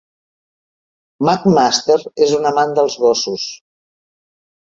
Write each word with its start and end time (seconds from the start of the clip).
McMaster 1.27 1.97
és 2.27 2.33
un 2.37 2.49
amant 2.53 2.73
dels 2.79 2.97
gossos. 3.05 3.47